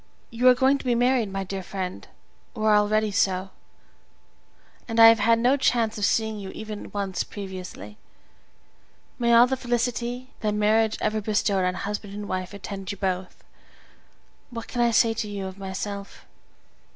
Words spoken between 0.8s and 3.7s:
be married, my dear friend, or are already so,